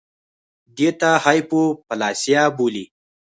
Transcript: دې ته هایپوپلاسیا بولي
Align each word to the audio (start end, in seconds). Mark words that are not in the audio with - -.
دې 0.77 0.89
ته 0.99 1.09
هایپوپلاسیا 1.23 2.43
بولي 2.57 2.85